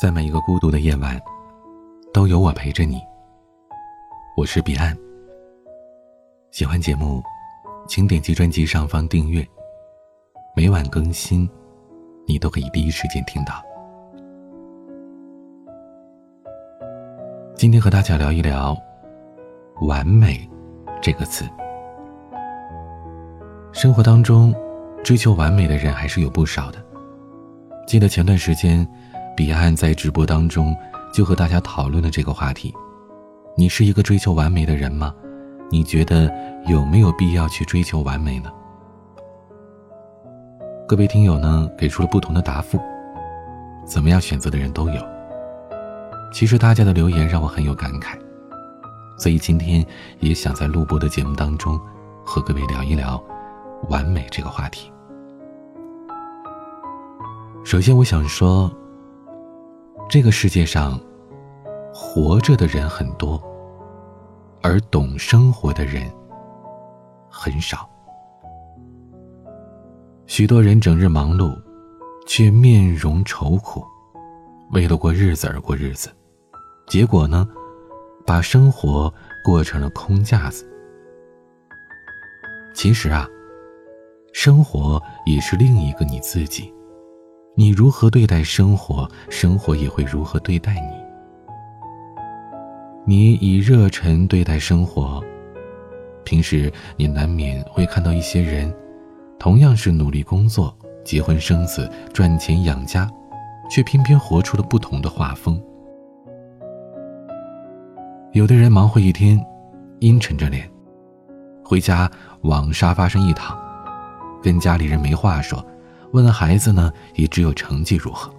[0.00, 1.20] 在每一个孤独的夜晚，
[2.14, 3.02] 都有我陪着你。
[4.36, 4.96] 我是彼岸。
[6.52, 7.20] 喜欢节目，
[7.88, 9.44] 请点击专辑上方订阅，
[10.54, 11.50] 每晚更新，
[12.28, 13.60] 你都可以第一时间听到。
[17.56, 18.78] 今天和大家聊一聊
[19.82, 20.48] “完美”
[21.02, 21.44] 这个词。
[23.72, 24.54] 生活当中，
[25.02, 26.78] 追求完美的人还是有不少的。
[27.84, 28.88] 记得前段时间。
[29.38, 30.76] 彼岸在直播当中
[31.14, 32.74] 就和大家讨论了这个话题：
[33.56, 35.14] 你是一个追求完美的人吗？
[35.70, 36.28] 你觉得
[36.66, 38.50] 有没有必要去追求完美呢？
[40.88, 42.80] 各位听友呢给出了不同的答复，
[43.86, 45.00] 怎么样选择的人都有。
[46.32, 48.18] 其实大家的留言让我很有感慨，
[49.20, 49.86] 所以今天
[50.18, 51.80] 也想在录播的节目当中
[52.24, 53.22] 和各位聊一聊
[53.88, 54.90] 完美这个话题。
[57.62, 58.68] 首先，我想说。
[60.08, 60.98] 这个世界上，
[61.92, 63.38] 活着的人很多，
[64.62, 66.10] 而懂生活的人
[67.28, 67.86] 很少。
[70.26, 71.54] 许多人整日忙碌，
[72.26, 73.84] 却面容愁苦，
[74.70, 76.10] 为了过日子而过日子，
[76.86, 77.46] 结果呢，
[78.24, 79.12] 把生活
[79.44, 80.66] 过成了空架子。
[82.74, 83.28] 其实啊，
[84.32, 86.72] 生活也是另一个你自己。
[87.58, 90.92] 你如何对待生活，生活也会如何对待你。
[93.04, 95.20] 你以热忱对待生活，
[96.24, 98.72] 平时你难免会看到一些人，
[99.40, 103.10] 同样是努力工作、结婚生子、赚钱养家，
[103.68, 105.60] 却偏偏活出了不同的画风。
[108.34, 109.44] 有的人忙活一天，
[109.98, 110.70] 阴沉着脸，
[111.64, 112.08] 回家
[112.42, 113.58] 往沙发上一躺，
[114.40, 115.60] 跟家里人没话说。
[116.12, 118.32] 问孩子呢，也只有成绩如何。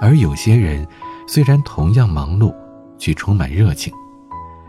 [0.00, 0.86] 而有些人，
[1.26, 2.54] 虽然同样忙碌，
[2.98, 3.92] 却充满热情。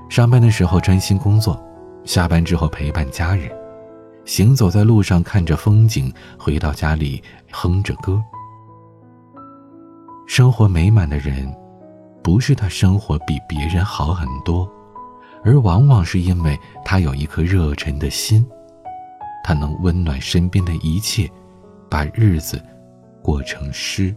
[0.08, 1.59] 上班的时候专心工作，
[2.03, 3.52] 下班之后陪伴家人，
[4.23, 7.21] 行走在路上看着风景，回到家里
[7.52, 8.21] 哼着歌。
[10.27, 11.52] 生活美满的人，
[12.23, 14.70] 不是他生活比别人好很多，
[15.43, 18.45] 而往往是因为他有一颗热忱的心，
[19.43, 21.30] 他能温暖身边的一切。
[21.95, 22.61] 把日子
[23.23, 24.14] 过成诗。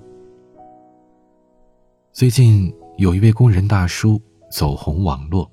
[2.12, 5.48] 最近有一位工人大叔走红网络，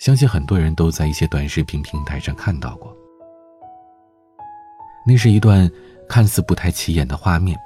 [0.00, 2.92] 相信很多人都在一些短视频平台上看到过。
[5.06, 5.70] 那是一段
[6.08, 7.56] 看似不太起眼的画面：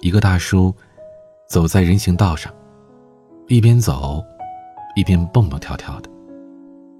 [0.00, 0.74] 一个大叔
[1.48, 2.52] 走在人行道上，
[3.46, 4.20] 一边走
[4.96, 6.10] 一边蹦蹦跳跳的，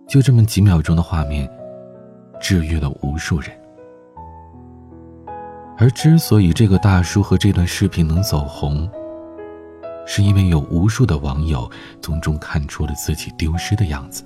[0.06, 1.50] 就这么几秒钟的画面，
[2.40, 3.50] 治愈了无数人。
[5.76, 8.88] 而之所以这个大叔和这段视频能走红，
[10.06, 11.68] 是因为有无数的网友
[12.00, 14.24] 从中看出了自己丢失的样子。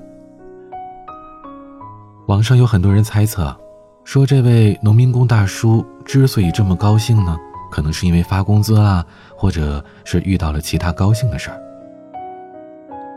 [2.27, 3.59] 网上有很多人猜测，
[4.05, 7.35] 说这位农民工大叔之所以这么高兴呢，
[7.71, 9.03] 可能是因为发工资啦，
[9.35, 11.59] 或者是遇到了其他高兴的事儿。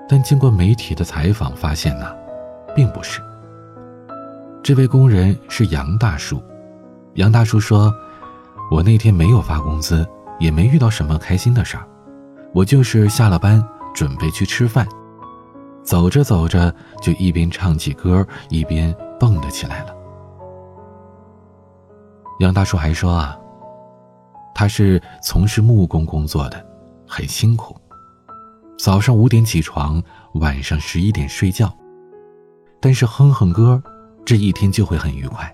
[0.08, 2.10] 但经过媒体的采访发现呢，
[2.74, 3.20] 并不是。
[4.64, 6.42] 这位工人是杨大叔，
[7.16, 7.94] 杨大叔说。
[8.72, 10.08] 我那天没有发工资，
[10.40, 11.86] 也没遇到什么开心的事儿，
[12.54, 13.62] 我就是下了班
[13.94, 14.88] 准备去吃饭，
[15.84, 19.94] 走着走着就一边唱起歌一边蹦了起来了。
[22.40, 23.38] 杨大叔还说啊，
[24.56, 26.66] 他是从事木工工作的，
[27.06, 27.76] 很辛苦，
[28.80, 30.02] 早上五点起床，
[30.36, 31.70] 晚上十一点睡觉，
[32.80, 33.84] 但是哼哼歌，
[34.24, 35.52] 这一天就会很愉快。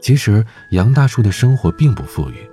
[0.00, 2.50] 其实杨大叔的生活并不富裕，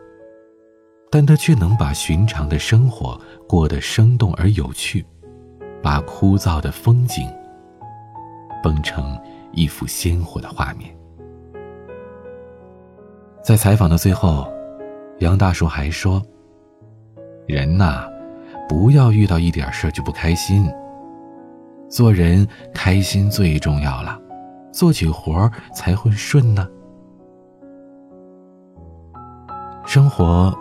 [1.09, 5.06] 但他却能把寻常的生活过得生动而有趣，
[5.81, 7.25] 把枯燥的风景
[8.62, 9.18] 绷成
[9.53, 10.94] 一幅鲜活的画面。
[13.41, 14.52] 在采访的最后，
[15.19, 16.22] 杨大叔还说
[17.47, 18.05] ：“人呐，
[18.67, 20.70] 不要遇到一点事就不开心。
[21.90, 24.20] 做人开心最重要了，
[24.73, 26.67] 做起活才会顺呢。”
[29.87, 30.53] 生活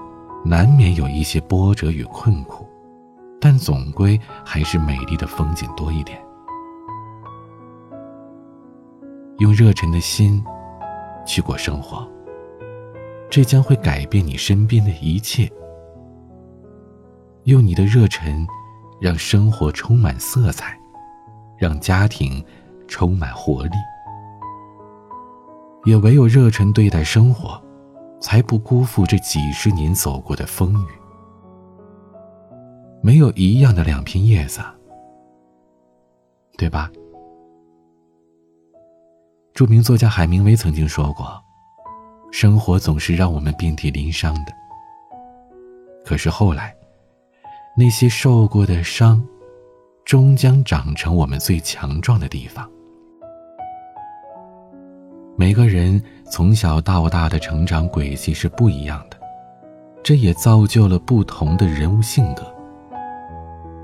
[0.44, 2.64] 难免有一些波折与困苦，
[3.40, 6.17] 但总归还是美丽的风景多一点。
[9.38, 10.43] 用热忱的心
[11.26, 12.08] 去过生活，
[13.28, 15.50] 这将会改变你身边的一切。
[17.46, 18.46] 用你的热忱，
[19.00, 20.78] 让生活充满色彩，
[21.58, 22.43] 让家庭
[22.87, 23.73] 充满活力。
[25.84, 27.61] 也唯有热忱对待生活。
[28.21, 30.89] 才不辜负这几十年走过的风雨。
[33.03, 34.61] 没有一样的两片叶子，
[36.59, 36.91] 对吧？
[39.55, 41.43] 著名作家海明威曾经说过
[42.33, 44.53] ：“生活总是让我们遍体鳞伤的。”
[46.05, 46.75] 可是后来，
[47.77, 49.25] 那些受过的伤，
[50.05, 52.71] 终将长成我们最强壮的地方。
[55.38, 59.19] 每个人从小到大的成长轨迹是不一样的，
[60.03, 62.43] 这也造就了不同的人物性格。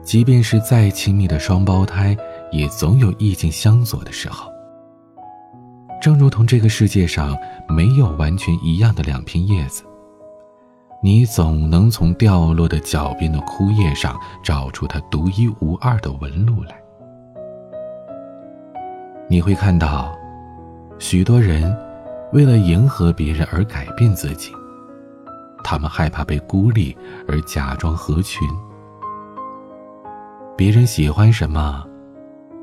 [0.02, 2.16] 即便是再亲密的双胞胎，
[2.50, 4.50] 也总有意见相左的时候。
[6.00, 7.37] 正如同这个世界上
[7.69, 9.84] 没有完全一样的两片叶子，
[11.02, 16.75] 你总能从掉落的脚边的枯叶上找出它独一无二的纹路来。
[19.28, 20.12] 你会看到，
[20.98, 21.76] 许多人
[22.32, 24.52] 为了迎合别人而改变自己，
[25.62, 26.96] 他们害怕被孤立
[27.28, 28.48] 而假装合群。
[30.56, 31.84] 别人喜欢什么，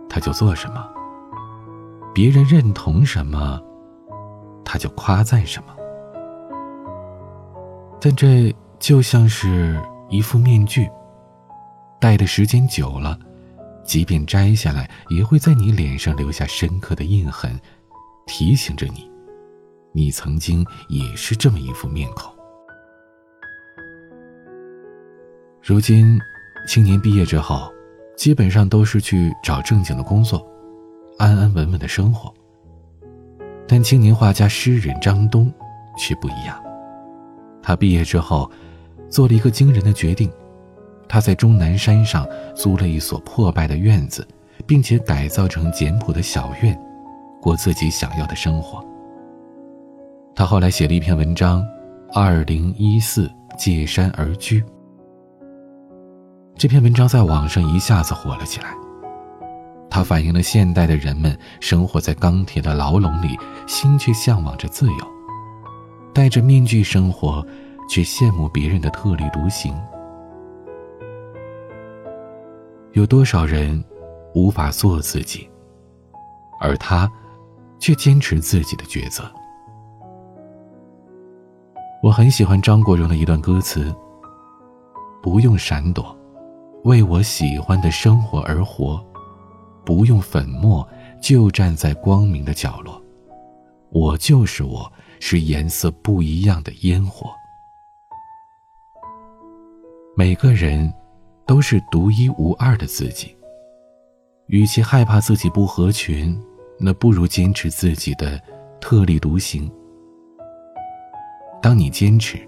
[0.10, 0.82] 他就做什么；
[2.14, 3.62] 别人认同什么，
[4.64, 5.76] 他就夸赞什么。
[8.00, 10.90] 但这就像是一副面具，
[12.00, 13.20] 戴的时间久了，
[13.84, 17.60] 即便摘下来，也会在你脸上留下深刻的印痕，
[18.30, 19.12] 提醒着你，
[19.92, 22.32] 你曾经也是这么一副面孔。
[25.62, 26.18] 如今，
[26.66, 27.70] 青年毕业之后。
[28.16, 30.46] 基本上都是去找正经的工作，
[31.18, 32.34] 安安稳稳的生活。
[33.66, 35.50] 但青年画家诗人张东
[35.98, 36.62] 却不一样，
[37.64, 38.52] 他毕业之后
[39.10, 40.30] 做了一个惊人的决定，
[41.08, 44.28] 他在终南山上租了一所破败的院子，
[44.68, 46.78] 并且改造成简朴的小院，
[47.42, 48.84] 过自己想要的生活。
[50.36, 51.62] 他后来写了一篇文章
[52.14, 54.62] 《二零一四借山而居》。
[56.56, 58.74] 这篇文章在网上一下子火了起来。
[59.90, 65.06] 它反映了现代的人们生活在钢铁的牢笼里，心却向往着自由；
[66.14, 67.44] 戴着面具生活，
[67.90, 69.76] 却羡慕别人的特立独行。
[72.94, 73.84] 有多少人
[74.36, 75.50] 无法做自己，
[76.62, 77.12] 而他
[77.80, 79.24] 却坚持自己的抉择？
[82.04, 83.94] 我很喜欢张国荣的一段歌词
[85.24, 86.16] ：“不用闪躲。”
[86.86, 89.06] 为我喜欢的生活而活，
[89.86, 90.88] 不用粉末，
[91.22, 93.02] 就站在光明的角落。
[93.90, 94.90] 我就是我，
[95.20, 97.30] 是颜色不一样的烟火。
[100.16, 100.94] 每个人
[101.46, 103.36] 都是独一无二的自己。
[104.48, 106.42] 与其害怕自己不合群，
[106.80, 108.42] 那不如坚持自己的
[108.80, 109.70] 特立独行。
[111.62, 112.40] 当你坚持，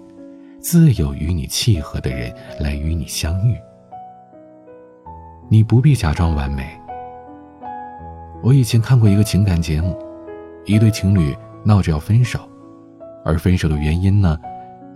[0.58, 3.56] 自有与你契合的人来与你相遇。
[5.50, 6.66] 你不必假装完美。
[8.42, 9.96] 我以前看过一个情感节目，
[10.64, 12.40] 一对情侣闹着要分手，
[13.24, 14.38] 而分手的原因呢，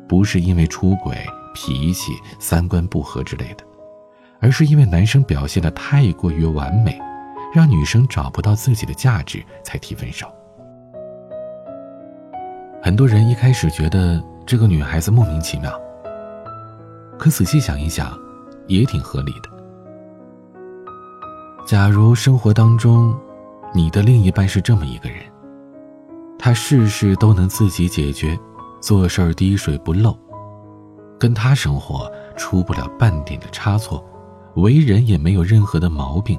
[0.08, 1.14] 不是因为出轨、
[1.54, 3.64] 脾气、三观不合之类的，
[4.40, 6.98] 而是因为男生表现的太过于完美，
[7.54, 10.26] 让女生找不到自己的价值，才提分手。
[12.82, 15.72] 很多人一开始觉得这个女孩子莫名其妙，
[17.18, 18.16] 可仔细想一想，
[18.66, 19.48] 也挺合理的。
[21.66, 23.12] 假如生活当中，
[23.74, 25.18] 你的另一半是这么一个人，
[26.38, 28.38] 他事事都能自己解决，
[28.80, 30.16] 做事儿滴水不漏，
[31.18, 34.04] 跟他生活出不了半点的差错，
[34.54, 36.38] 为人也没有任何的毛病，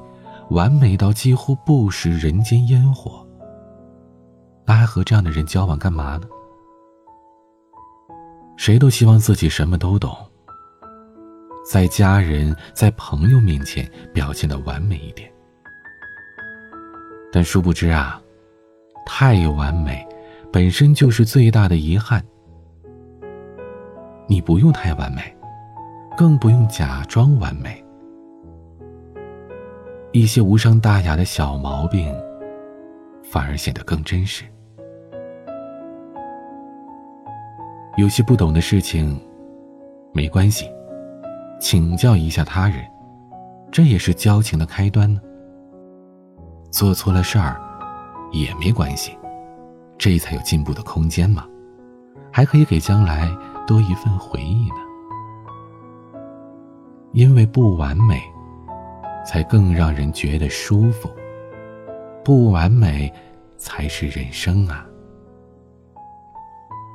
[0.50, 3.26] 完美到几乎不食人间烟火，
[4.66, 6.28] 那还和这样的人交往干嘛呢？
[8.56, 10.16] 谁都希望自己什么都懂。
[11.70, 15.30] 在家人、在朋友面前表现的完美一点，
[17.32, 18.22] 但殊不知啊，
[19.06, 20.08] 太完美
[20.52, 22.24] 本身就是最大的遗憾。
[24.28, 25.22] 你不用太完美，
[26.16, 27.84] 更不用假装完美。
[30.12, 32.16] 一些无伤大雅的小毛病，
[33.24, 34.46] 反而显得更真实。
[37.98, 39.20] 有些不懂的事情，
[40.14, 40.72] 没关系。
[41.60, 42.86] 请教一下他人，
[43.72, 45.20] 这也是交情的开端呢。
[46.70, 47.60] 做错了事儿，
[48.32, 49.18] 也没关系，
[49.98, 51.46] 这才有进步的空间嘛，
[52.32, 53.30] 还可以给将来
[53.66, 54.76] 多一份回忆呢。
[57.14, 58.22] 因为不完美，
[59.28, 61.12] 才更让人觉得舒服。
[62.24, 63.14] 不完美，
[63.58, 64.88] 才是人生啊。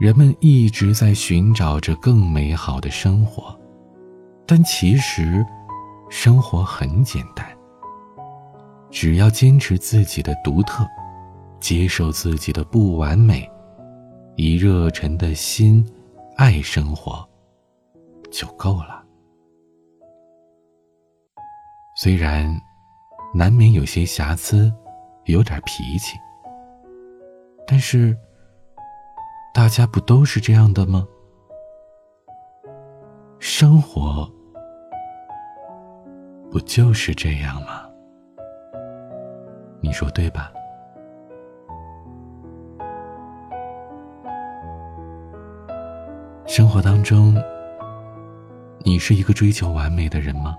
[0.00, 3.54] 人们一直在寻找着更美好的生活，
[4.46, 5.44] 但其实，
[6.08, 7.46] 生活很简单。
[8.90, 10.86] 只要坚持自己的独特，
[11.60, 13.48] 接受自己的不完美，
[14.36, 15.86] 以热忱的心
[16.36, 17.26] 爱生活，
[18.30, 19.01] 就够了。
[22.04, 22.52] 虽然
[23.32, 24.72] 难免有些瑕疵，
[25.26, 26.18] 有点脾气，
[27.64, 28.18] 但是
[29.54, 31.06] 大家不都是这样的吗？
[33.38, 34.28] 生活
[36.50, 37.88] 不就是这样吗？
[39.80, 40.52] 你说对吧？
[46.48, 47.40] 生活当中，
[48.80, 50.56] 你是一个追求完美的人吗？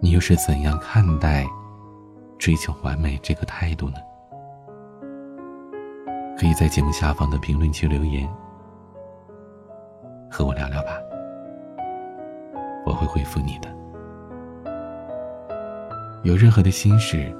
[0.00, 1.46] 你又是怎样看待
[2.38, 3.96] 追求完美这个态度呢？
[6.38, 8.28] 可以在节目下方的评论区留言，
[10.30, 10.90] 和我聊聊吧，
[12.86, 13.68] 我会回复你的。
[16.22, 17.34] 有任何的心事。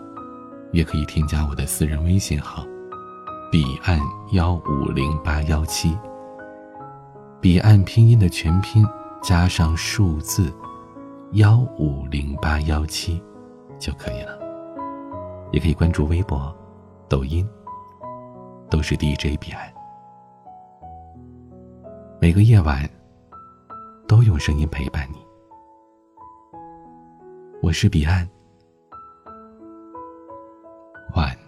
[0.71, 2.63] 也可以添加我的私人微信号，
[3.51, 3.99] 彼岸
[4.33, 5.97] 幺五零八幺七。
[7.41, 8.87] 彼岸拼音的全拼
[9.23, 10.53] 加上数字
[11.33, 13.23] 幺五零八幺七
[13.79, 14.39] 就可以了。
[15.53, 16.55] 也可以关注微博、
[17.09, 17.47] 抖音，
[18.71, 19.71] 都是 DJ 彼岸。
[22.21, 22.89] 每个夜晚
[24.07, 25.19] 都用声音陪伴你。
[27.63, 28.29] 我是彼岸。
[31.15, 31.48] 晚安。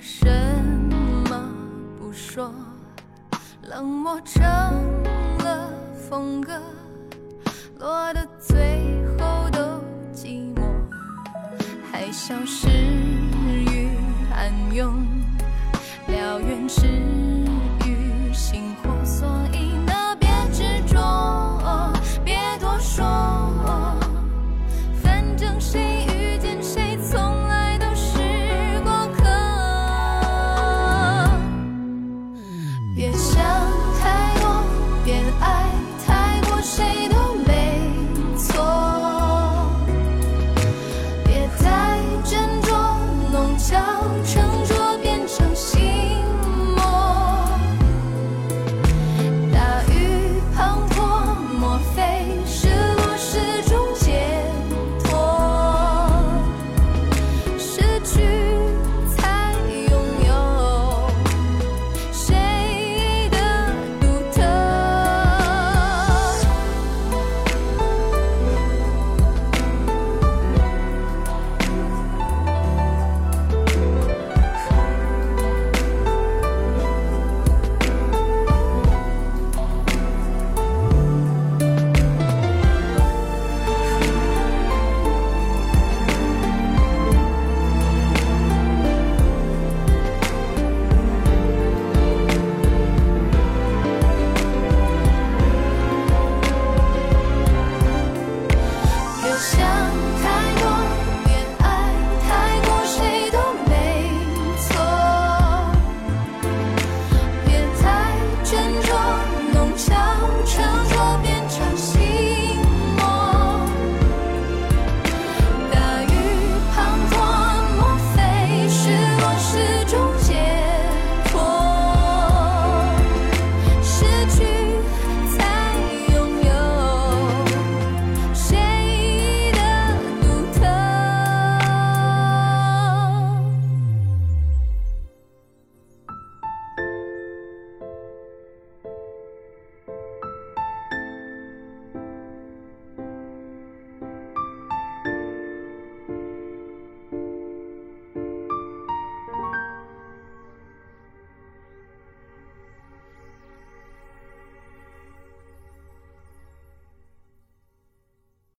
[0.00, 0.28] 什
[1.28, 1.52] 么
[1.98, 2.52] 不说，
[3.62, 4.42] 冷漠成
[5.44, 5.70] 了
[6.08, 6.58] 风格，
[7.78, 9.60] 落的最后都
[10.14, 10.62] 寂寞。
[11.92, 13.90] 还消失于
[14.34, 15.06] 暗涌，
[16.08, 16.86] 燎原是